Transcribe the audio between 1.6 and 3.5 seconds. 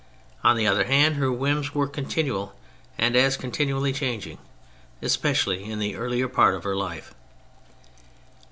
were continual and as